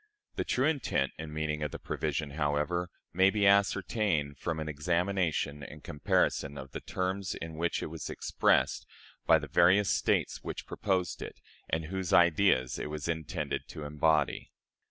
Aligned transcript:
The 0.33 0.43
true 0.43 0.65
intent 0.65 1.11
and 1.19 1.31
meaning 1.31 1.61
of 1.61 1.69
the 1.69 1.77
provision, 1.77 2.31
however, 2.31 2.89
may 3.13 3.29
be 3.29 3.45
ascertained 3.45 4.39
from 4.39 4.59
an 4.59 4.67
examination 4.67 5.61
and 5.61 5.83
comparison 5.83 6.57
of 6.57 6.71
the 6.71 6.79
terms 6.81 7.35
in 7.35 7.53
which 7.55 7.83
it 7.83 7.91
was 7.91 8.09
expressed 8.09 8.87
by 9.27 9.37
the 9.37 9.47
various 9.47 9.91
States 9.91 10.43
which 10.43 10.65
proposed 10.65 11.21
it, 11.21 11.39
and 11.69 11.85
whose 11.85 12.13
ideas 12.13 12.79
it 12.79 12.89
was 12.89 13.07
intended 13.07 13.67
to 13.67 13.83
embody. 13.83 14.49